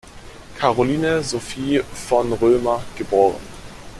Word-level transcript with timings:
Caroline 0.57 1.21
Sophie 1.21 1.83
von 1.93 2.33
Römer 2.33 2.83
geb. 2.97 3.13